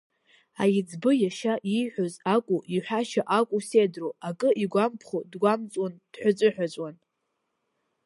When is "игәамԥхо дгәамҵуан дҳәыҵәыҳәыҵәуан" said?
4.63-6.95